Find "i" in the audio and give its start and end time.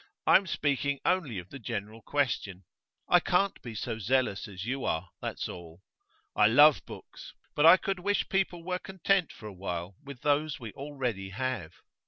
0.25-0.35, 3.07-3.19, 6.35-6.47, 7.67-7.77